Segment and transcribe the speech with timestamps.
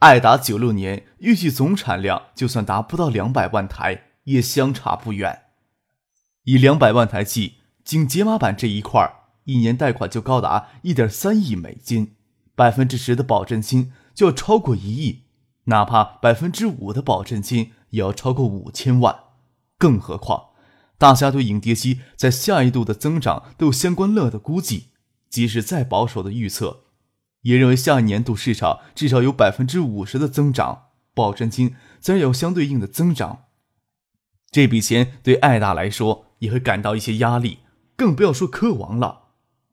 [0.00, 5.44] 爱达九六年预计总产量就算达不到两百万台，也相差不远。
[6.44, 9.10] 以两百万台计，仅解码版这一块
[9.44, 12.14] 一年贷款就高达一点三亿美金，
[12.54, 15.22] 百分之十的保证金就要超过一亿，
[15.64, 19.18] 哪怕百分之五的保证金也要超过五千万。
[19.78, 20.50] 更何况，
[20.98, 24.88] 大家对影碟机在下一度的增长都有相关乐的估计，
[25.30, 26.82] 即使再保守的预测。
[27.46, 33.44] 也认为下一年度市场至少有百分之五十的增长，保证金自然有相对应的增长。
[34.50, 37.58] 这笔钱对艾达来说也会感到一些压力，
[37.96, 39.28] 更不要说科王了。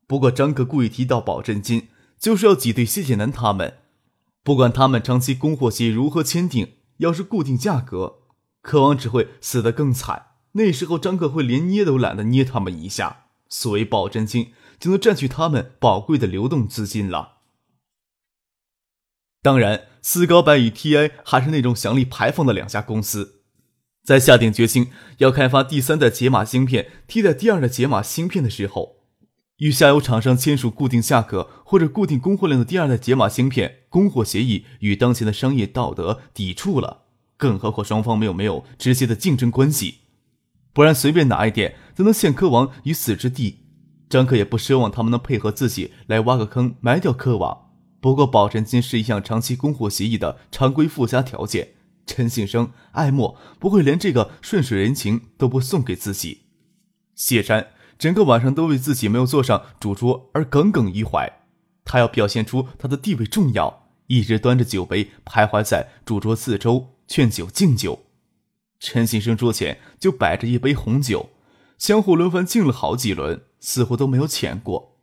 [0.06, 1.88] 不过张克故意提到保证金，
[2.20, 3.78] 就是要挤兑谢剑南他们。
[4.44, 8.18] 不管他们长期供货协议如何签订，要是固定价格，
[8.62, 10.28] 科王只会死得更惨。
[10.52, 17.33] 那时候张克会连捏都懒得捏他们一下，所谓保证金就能占据他们宝贵的流动资金了。
[19.44, 23.42] 当然，思高白与 TI 还是那种响力排放的两家公司，
[24.04, 29.04] 在下定决心要开发第三代解码芯片替代第二代解码芯片的时候，
[29.58, 37.02] 与下游厂商签署固定价格或者固定供货量的第二代解码芯片供货协议，与当前的商业道德抵触了。
[37.36, 39.96] 更何况双方没有没有直接的竞争关系，
[40.72, 43.60] 不然随便哪一点都能陷科王于死之地。
[44.10, 47.63] 张克也不奢望他们能配合自己来挖个坑埋掉科王。
[48.04, 51.70] 不过，保证金是一项长期供货协议的常规附加条件。
[52.06, 56.42] 陈信生、艾默不会连这个顺水人情都不送给自己。
[57.16, 57.68] 谢山
[57.98, 61.32] 整个晚上都为自己没有坐上主桌而耿耿于怀。
[61.86, 68.08] 他要表现出他的地位重要，一直端着酒杯徘徊在主桌四周劝酒敬酒。
[68.82, 71.30] 陈信生桌前就摆着一杯红酒，
[71.78, 74.98] 相互轮番敬了好几轮，似乎都没有浅过。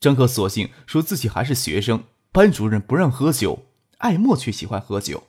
[0.00, 2.04] 张克索性说自己还是学生。
[2.32, 3.66] 班主任不让喝酒，
[3.98, 5.24] 艾默却喜欢喝酒，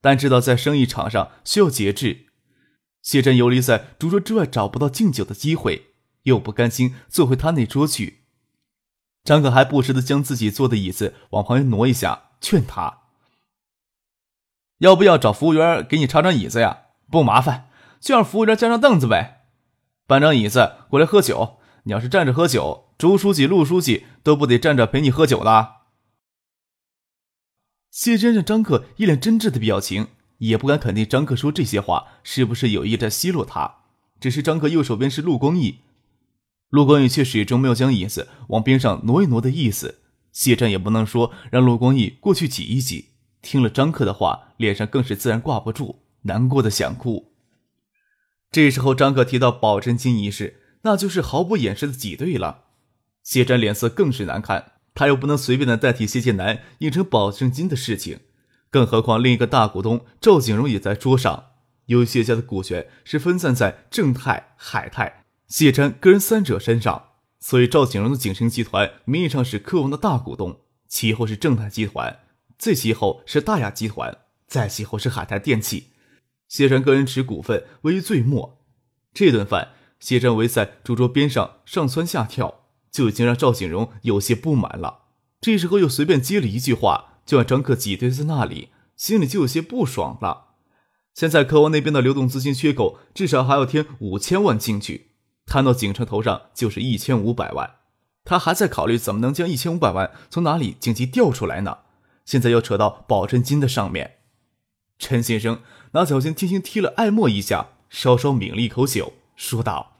[0.00, 2.26] 但知道在生意场上需要节制。
[3.02, 8.24] 谢真游离在主桌之外找不到敬酒的机会，又不甘心坐回他那桌去。
[9.22, 13.00] 张可还不时的将自己坐的椅子往旁边挪一下，劝他
[14.80, 16.84] ：“要不要找服务员给你插张椅子呀？
[17.10, 17.68] 不麻烦，
[18.00, 19.42] 就让服务员加上凳子呗。
[20.06, 21.58] 搬张椅子过来喝酒。
[21.84, 25.78] 你要是站着喝酒，朱书记、陆书记都不得站着陪你喝酒了。”
[27.90, 30.08] 谢真让张克一脸真挚的表情，
[30.38, 33.76] 也不敢肯定张克说这些话是不是有意在奚落他。
[34.20, 35.78] 只是张克右手边是陆光义，
[36.68, 40.00] 陆光义却始终没有将椅子往边上挪一挪的意思。
[40.30, 43.06] 谢真也不能说让陆光义过去挤一挤。
[43.42, 47.32] 听了张克的话，脸上更是自然挂不住，难过的想哭。
[48.52, 52.64] 这时候张克提到保真金一事，那就是毫不掩饰的挤兑了。
[53.24, 54.72] 谢真脸色更是难看。
[54.94, 58.20] 他又不能随便的代替谢剑南应承保证金的事情，
[58.70, 61.46] 更何况另一个大股东赵景荣也在桌上。
[61.86, 67.08] 由于谢家的股权是分散在正泰、海泰、谢瞻个人三者身上，
[67.40, 72.20] 所以赵景荣的景星集团名义上是科王的大股东，其后是正泰集团，
[72.56, 75.88] 再其后是大雅集团，再其后是海泰电器。
[76.46, 78.64] 谢瞻个人持股份位于最末。
[79.12, 82.59] 这顿饭，谢瞻围在主桌边上上蹿下跳。
[82.90, 85.02] 就已经让赵景荣有些不满了，
[85.40, 90.48] 这时候又随便接了一句话，就让张克挤兑在那里，心里就有些不爽了。
[91.14, 95.10] 现在科王那边的流动资金缺口至少还要添五千万进去，
[95.46, 97.76] 摊到景城头上就是一千五百万，
[98.24, 101.78] 他还在考虑怎么能将一千五百万从哪里紧急调出来呢？
[102.24, 104.18] 现在又扯到保证金的上面。
[104.98, 105.62] 陈先生
[105.92, 109.99] 拿脚尖轻轻踢了艾默一下，稍稍抿了一口酒，说道。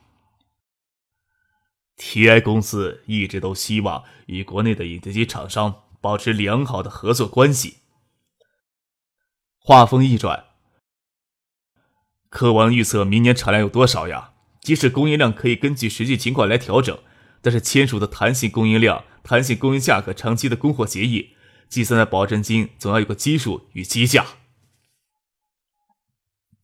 [2.02, 7.80] TI 公司一直都希望与国内的影碟机厂商保持良好的合作关系。
[9.58, 10.46] 话锋一转，
[12.30, 14.32] 科王预测明年产量有多少呀？
[14.62, 16.98] 即使供应量可以根据实际情况来调整，
[17.42, 21.34] 但是签署的弹性供应量、弹性供应价格长期的供货协议，
[21.68, 24.24] 计算的保证金总要有个基数与基价。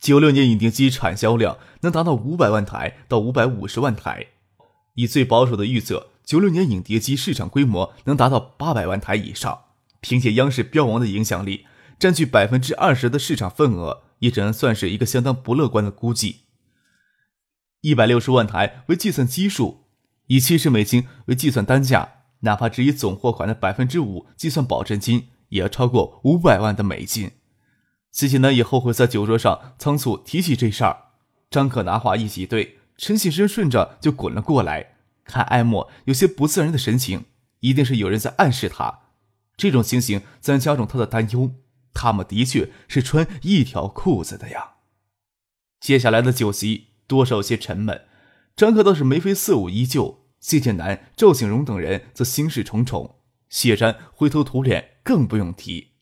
[0.00, 4.28] 九六年影碟机产销量能达到五百万台到五百五十万台。
[4.96, 9.62] 以最保守的预测，九六年影碟机市场规模能达到八百万台以上。
[10.02, 11.66] 凭借央视标王的影响力，
[11.98, 16.42] 占据百分之二十的市场份额，也只能算是一个相当不乐观的估计。
[17.80, 19.84] 一百六十万台为计算基数，
[20.26, 27.32] 以七十美金为计算单价，哪怕只以总货款的百分之五计算保证金，也要超过五百万的美金。
[28.12, 30.96] 谢谢南也后悔在酒桌上仓促提起这事儿。
[31.50, 34.96] 张可拿话一挤兑，陈信生顺着就滚了过来。
[35.24, 37.24] 看艾莫有些不自然的神情，
[37.60, 39.00] 一定是有人在暗示他。
[39.56, 41.52] 这种情形自然加重他的担忧。
[41.92, 44.74] 他们的确是穿一条裤子的呀。
[45.80, 48.02] 接下来的酒席多少有些沉闷。
[48.54, 53.16] 张克倒是眉飞色舞依旧，谢剑南、赵景荣等人则心事重重。
[53.48, 55.92] 谢山灰头土脸，更不用提。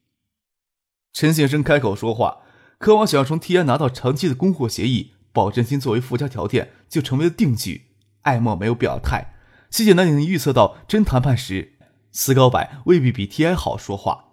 [1.12, 2.42] 陈先生开口说话，
[2.78, 7.88] 渴望想要从 T 安拿到长期的供货协议，保证金作为附加条件就成为了定局。
[8.22, 9.34] 艾莫没有表态，
[9.70, 11.72] 谢剑南已经预测到真谈判时，
[12.10, 14.26] 斯高柏未必比 T I 好说话。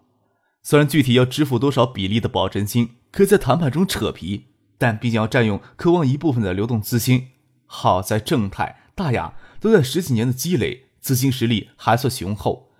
[0.63, 4.45] 虽然具体要支付多少比例的保证金，可以在谈判中扯皮，
[4.77, 7.29] 但毕竟要占用渴望一部分的流动资金。
[7.65, 12.71] 好在正泰、大雅都在十几年的积累，资金实力还算雄厚。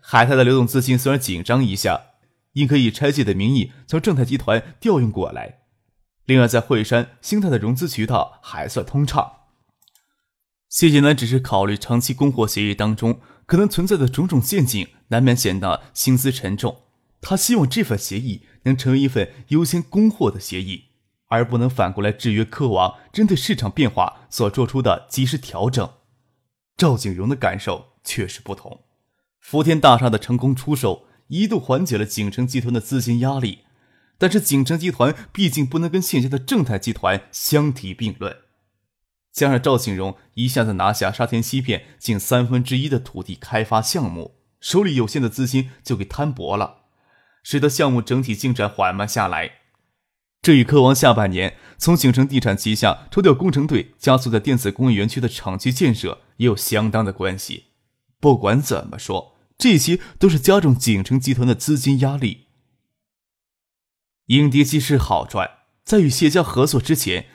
[0.00, 2.00] 海泰的流动资金虽然紧张一下。
[2.56, 5.58] 因可以拆借的名义从正泰集团调用过来。
[6.26, 9.32] 另外，在惠山兴泰的融资渠道还算通畅。
[10.68, 16.82] 谢剑南只是考虑长期供货协议当中可能存在的种种陷阱，难免显得心思沉重。
[17.20, 20.86] 他希望这份协议能成为一份优先供货的协议，
[21.28, 25.88] 而不能反过来制约科王针对市场变化所做出的及时调整。
[26.76, 28.82] 赵景荣的感受确实不同。
[29.38, 31.06] 福天大厦的成功出售。
[31.28, 33.64] 一度缓解了景城集团的资金压力，
[34.18, 38.36] 但是景城集团毕竟不能跟现下的正泰集团相提并论。
[39.32, 46.84] 加上赵景荣一下子拿下沙田西片近三分之一的土地开发项目，手里有限的资金就给摊薄了，
[47.42, 49.52] 使得项目整体进展缓慢下来。
[50.40, 57.64] 这与科王下半年从景城地产旗下抽调工程队，加速在电子工业园区的厂区建设也有相当的关系。
[58.20, 59.34] 不管怎么说。
[59.58, 62.45] 这些都是加重景城集团的资金压力。
[64.26, 67.26] 英迪机是好赚，在与谢家合作之前，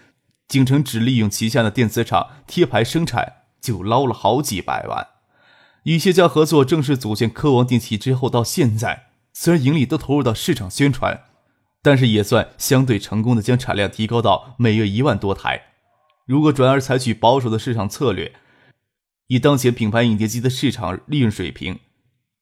[0.50, 5.08] 景城只利用旗下的电子厂贴牌生产就捞了好几百万。
[5.84, 11.22] 与谢家合作正式组建科王电器之后，到现在虽然盈利都投入到市场宣传，
[11.82, 15.62] 但是也算相对成功的将产量提高到每月一万多台。
[16.26, 18.34] 如果转而采取保守的市场策略，
[19.28, 21.80] 以当前品牌影碟机的市场利润水平。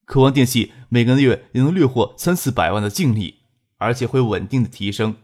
[0.06, 3.39] 科王电器每个月也能略获三四百万的净利，
[3.80, 5.16] 而且会稳定的提升。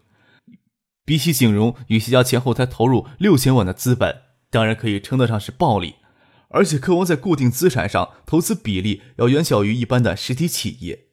[1.05, 5.95] 比起景荣与西家前后才投入六千万的资本，当然可以称得上是暴利。
[6.49, 11.07] 而且科王在固定资产上投资比例要远小于一般的实体企业。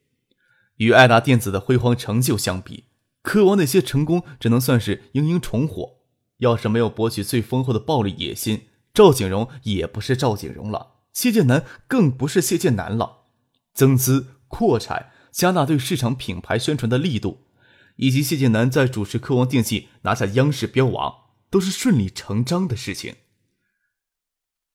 [0.77, 2.85] 与爱达电子的辉煌成就相比，
[3.23, 5.97] 科王那些成功只能算是蝇营虫火。
[6.39, 8.62] 要是没有博取最丰厚的暴利野心，
[8.94, 13.27] 赵景荣也不是赵景荣了，谢剑南更不是谢剑南了。
[13.75, 17.46] 增资扩产，加大对市场品牌宣传的力度，
[17.96, 21.14] 以及谢剑南在主持科王电器拿下央视标王，
[21.50, 23.17] 都是顺理成章的事情。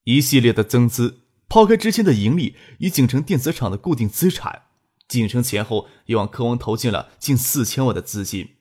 [0.04, 4.64] 一系列的增资，抛开之前的盈利与景城电子厂的固定资产，
[5.08, 8.56] 景城前后也往科王投进了近四千万的资金。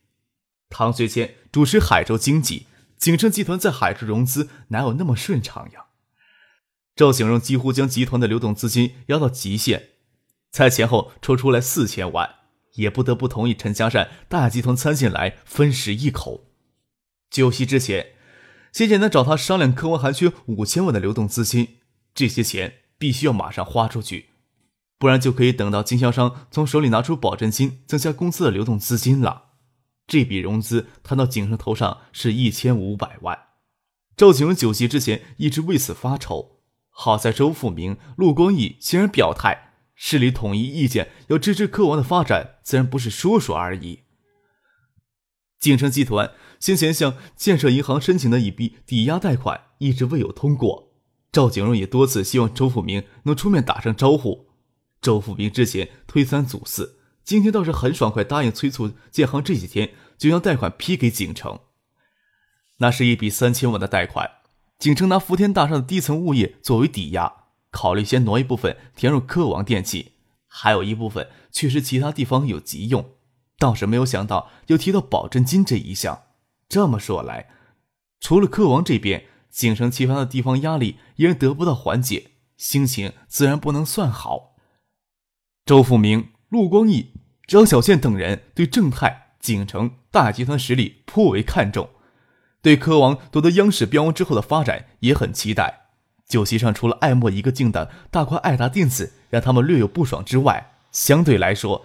[0.69, 2.67] 唐学谦主持海州经济，
[2.99, 5.87] 景城集团在海州融资哪有那么顺畅呀？
[6.95, 9.91] 赵景荣几乎将集团的流动资金压到极限。
[10.57, 12.37] 才前后抽出来四千万，
[12.77, 16.47] 也不得不同意陈江善大集团参进来分食一口。
[17.31, 18.15] 酒席之前，
[18.73, 21.77] 谢简南找他商量，科文还缺五千万的流动资金，
[22.15, 24.31] 这些钱必须要马上花出去，
[24.99, 29.49] 不然就可以等到经销商从手里拿出保证金，增加公司的流动资金了。
[30.07, 33.39] 这笔融资摊到景生头上是一千五百万。
[34.17, 39.66] 赵景荣酒席之前一直为此发愁，好在周富明、陆光义竟然表态。
[39.97, 44.05] 市里统一意见要支持科王的发展，自然不是说说而已。
[45.59, 50.93] 景城集团先前向建设银行申请的一笔抵押贷款一直未有通过，
[51.33, 54.47] 赵景荣也多次希望周富明能出面打声招呼。
[55.00, 61.59] 周富明之前推三阻四，今天倒是很爽快答应催促建行这几天就将贷款批给景城。
[62.79, 64.31] 那是一笔三千万的贷款，
[64.79, 67.46] 景城拿福天大厦的低层物业作为抵押。
[67.76, 70.12] 考虑先挪一部分填入科王电器，
[70.47, 73.11] 还有一部分确实其他地方有急用，
[73.59, 76.23] 倒是没有想到又提到保证金这一项。
[76.71, 77.50] 这么说来，
[78.18, 84.56] 除了科王这边，景城其他的地方压力依然得不到缓解，心情自然不能算好。
[85.66, 87.12] 周富明、陆光义、
[87.47, 91.90] 张小倩等人对正泰、景城、大集团实力颇为看重，
[92.62, 95.86] 对科王夺得央视标王之后的发展也很期待。
[96.28, 101.85] 酒席上，除了爱莫一个劲的大夸爱达电子让他们略有不爽之外，相对来说，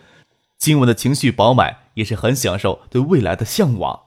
[0.57, 4.00] 今晚的情绪饱满，也是很享受对未来的向往。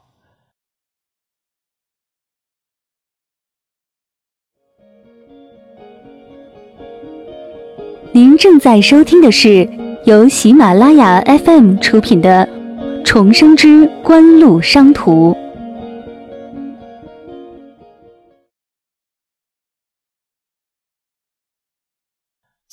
[8.12, 9.68] 您正在收听的是
[10.04, 12.46] 由喜马拉雅 FM 出品的
[13.04, 15.32] 《重生之官路商途》。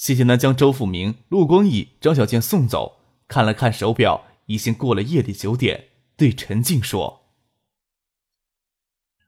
[0.02, 7.28] 谢谢南将周富明、陆光义、张小健送走，看了看手表，已经过了夜里九点，对陈静说：“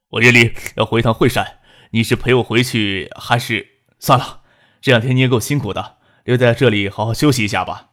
[0.09, 1.59] 我夜里要回一趟惠山，
[1.91, 4.41] 你是陪我回去，还是算了？
[4.81, 7.91] 这两天你也够辛苦的。”留在这里好好休息一下吧。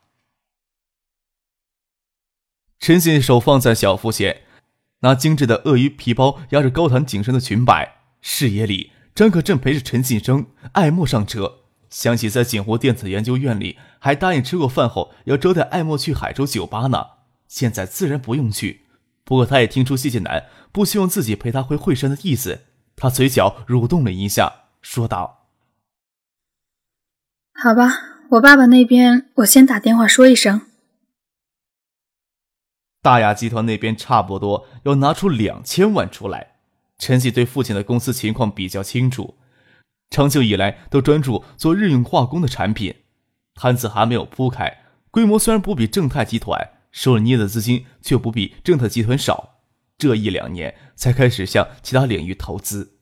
[2.78, 4.44] 陈信手放在小腹前，
[5.00, 8.00] 拿精致的鳄鱼皮包压着高弹紧身的裙摆。
[8.22, 11.59] 视野里，张可正陪着陈信生、爱莫上车。
[11.90, 17.06] 想起在锦湖电子研究院里还答应吃过饭后要招待艾莫去海州酒吧呢，
[17.46, 18.86] 现在自然不用去。
[19.24, 22.62] 不过他也听出谢剑南不希望自己陪他回惠山的意思，
[22.96, 25.48] 他嘴角蠕动了一下，说道
[27.52, 30.68] ：“好吧。”我爸爸那边，我先打电话说一声。
[33.02, 36.52] 大雅集团那边差不多要拿出两千万出来。
[36.96, 39.34] 陈喜对父亲的公司情况比较清楚，
[40.10, 42.96] 长久以来都专注做日用化工的产品，
[43.54, 49.60] 摊子还没有铺开，规模虽然不比正泰集团，收了捏的资金却不比正泰集团少。
[49.96, 52.96] 这一两年才开始向其他领域投资。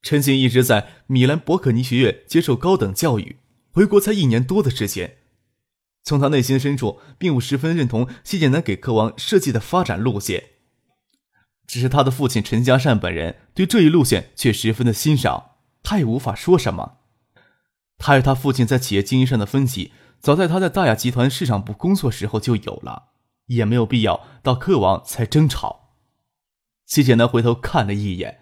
[0.00, 3.36] 陈信一直在米兰伯克尼学院接受高等教育。
[3.70, 5.16] 回国才一年多的时间，
[6.02, 10.50] 从他内心深处并不十分认同谢剑南给科王设计的发展路线，
[11.72, 15.52] 只是他的父亲陈家善本人对这一路线却十分的欣赏，
[15.82, 16.98] 他也无法说什么。
[17.96, 23.12] 他与他父亲在企业经营上的分歧，早在他在大雅集团市场部工作时候就有了，
[23.46, 25.94] 也没有必要到客王才争吵。
[26.84, 28.40] 谢简南回头看了一眼，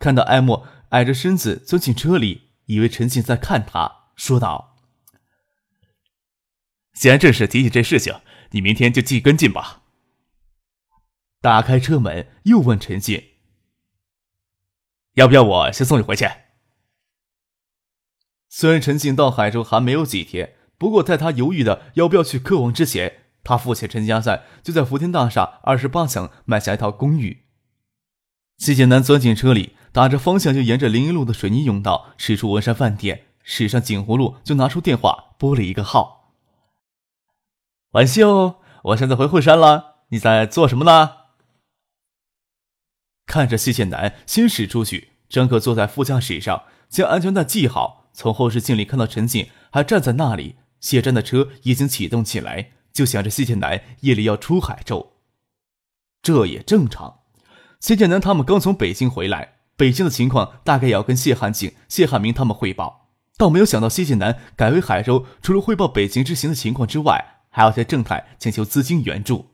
[0.00, 4.08] 看到艾莫矮着身子钻进车里，以为陈静在看他。
[4.16, 4.76] 说道
[6.92, 8.16] ：“既然正式提起这事情，
[8.50, 9.82] 你明天就继续跟进吧。”
[11.40, 13.22] 打开车门，又问陈静
[15.14, 16.28] ：“要不要我先送你回去？”
[18.48, 27.44] 虽然陈静到海州还没有几天，不过在他犹豫的要不要去客王之前，他父亲陈家在就在福田大厦二十八层买下一套公寓。
[28.56, 33.26] 谢剑南钻进车里，打着方向就沿着林荫路的水泥甬道驶出文山饭店。
[33.50, 36.34] 驶上锦湖路，就拿出电话拨了一个号。
[37.92, 41.17] 晚秀，我现在回惠山了，你在做什么呢？
[43.28, 48.10] 看着谢剑南先驶出去，张可坐在副驾驶上，将安全带系好。
[48.14, 55.12] 从后视镜里看到陈静还站在那里，谢战的车已经启动起来，就想着谢剑南夜里要出海州。
[56.22, 57.20] 这也正常，
[57.78, 63.10] 谢剑南他们刚从北京回来，北京的情况大概也要跟谢汉景、谢汉明他们汇报。
[63.36, 69.50] 倒没有想到，谢剑南改为海州，除了汇报北京之行的情况之外，还要向正泰请求资金援助。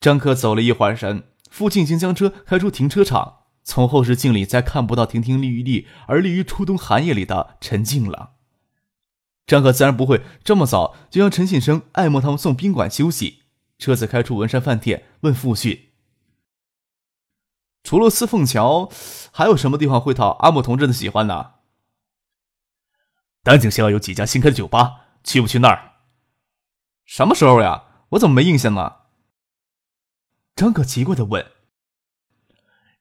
[0.00, 8.36] 张可走了一会儿神，父亲已经将车开出停车场，从后视镜里再看不到亭亭玉立而立于初冬寒夜里的陈静了。
[9.46, 13.42] 张可自然不会这么早就让陈信生、艾莫他们送宾馆休息。
[13.78, 15.88] 车子开出文山饭店，问父亲
[17.82, 18.90] ：“除了四凤桥，
[19.32, 21.52] 还有什么地方会讨阿莫同志的喜欢呢？”
[23.42, 25.92] 丹景巷有几家新开的酒吧，去不去那儿？
[27.06, 27.84] 什么时候呀？
[28.10, 28.96] 我怎么没印象呢？
[30.56, 31.46] 张可奇怪的问：“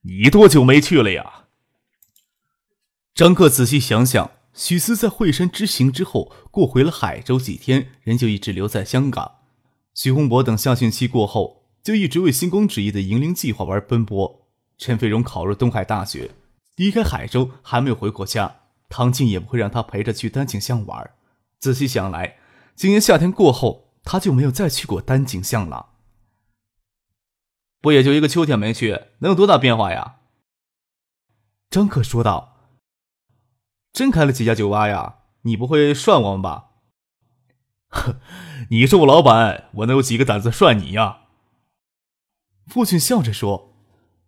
[0.02, 1.46] 你多久没去了呀？”
[3.14, 9.40] 张克仔细想想，许思在惠山之行之后，过回了海州几天，人就一直留在香港。
[9.94, 14.48] 徐洪博等下训期过后，就一直为星光纸业的银铃计划而奔波。
[14.78, 16.32] 陈飞荣考入东海大学，
[16.76, 18.56] 离开海州还没有回过家。
[18.88, 21.12] 唐静也不会让他陪着去丹景巷玩。
[21.60, 22.38] 仔细想来，
[22.76, 25.89] 今年夏天过后，他就没有再去过丹景巷了。
[27.82, 30.18] 不也就一个秋天没去，能有多大变化呀？
[31.70, 32.58] 张克说道。
[33.92, 35.16] 真开了几家酒吧呀？
[35.44, 36.66] 你不会涮我们吧？
[37.88, 38.20] 呵，
[38.70, 41.22] 你是我老板，我能有几个胆子涮你呀？
[42.68, 43.74] 父亲笑着说，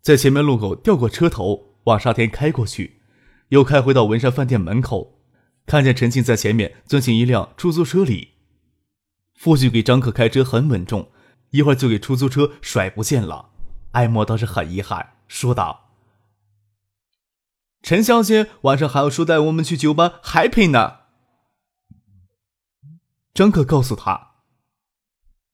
[0.01, 3.01] 在前面路口调过车头，往沙田开过去。
[3.49, 5.21] 又开回到文山饭店门口，
[5.65, 8.35] 看见陈静在前面钻进一辆出租车里。
[9.35, 11.11] 父亲给张克开车很稳重，
[11.51, 13.49] 一会儿就给出租车甩不见了。
[13.91, 15.89] 艾莫倒是很遗憾，说道
[17.83, 20.99] ：“陈小姐晚上还要说带我们去酒吧 happy 呢。”
[23.33, 24.31] 张可告诉他：“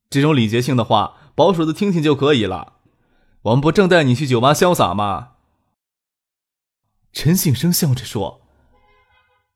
[0.09, 2.73] 这种礼节性的话，保守的听听就可以了。
[3.43, 5.33] 我们不正带你去酒吧潇洒吗？”
[7.13, 8.41] 陈醒生笑着说：“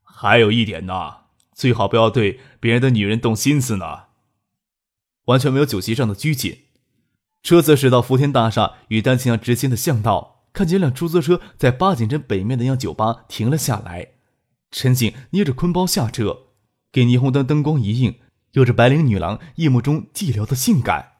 [0.02, 4.06] 还有一点呢，最好不要对别人的女人动心思呢。”
[5.26, 6.58] 完全没有酒席上的拘谨。
[7.42, 14.12] 车子驶到福田大厦与丹青巷之间的巷道，看见一辆出租车在八景镇北面的一家酒吧停了下来。
[14.70, 16.46] 陈静捏着坤包下车，
[16.90, 18.20] 给霓虹灯灯光一映，
[18.52, 21.12] 有着白领女郎夜幕中寂寥的性感。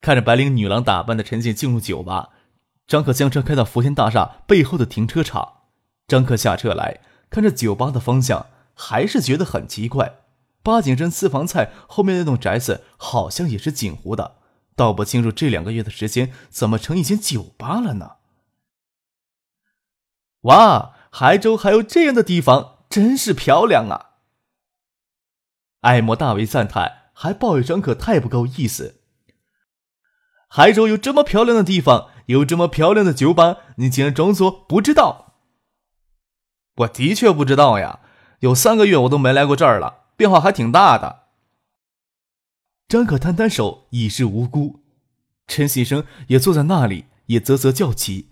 [0.00, 2.30] 看着白领女郎打扮的陈静进入酒吧，
[2.86, 5.54] 张可将车开到福田大厦背后的停车场。
[6.06, 10.20] 张可下车来看着酒吧的方向，还是觉得很奇怪。
[10.62, 14.36] 八景镇私房菜后面那栋宅子好像也是锦湖的，
[14.76, 18.16] 倒不清楚这两个月的时间怎么成一间酒吧了呢？
[20.42, 24.06] 哇，海州还有这样的地方，真是漂亮啊！
[25.80, 29.02] 艾莫大为赞叹，还抱怨张可太不够意思。
[30.48, 35.36] 海州有这么漂亮的地方，有这么漂亮的酒吧，你竟然装作不知道？
[36.76, 38.00] 我的确不知道呀，
[38.40, 39.99] 有三个月我都没来过这儿了。
[40.20, 41.28] 变化还挺大的。
[42.88, 44.84] 张可摊摊手，以示无辜。
[45.46, 48.28] 陈喜生也坐在那里，也啧啧叫起。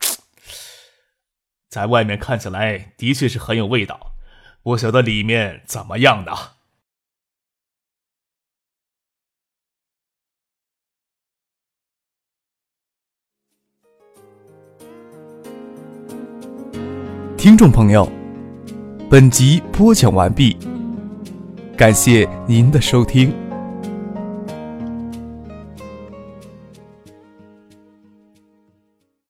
[1.70, 4.12] 在外面看起来的确是很有味道，
[4.62, 6.58] 不晓得里面怎么样的？
[17.38, 18.17] 听众朋友。
[19.10, 20.54] 本集播讲完毕，
[21.78, 23.32] 感谢您的收听。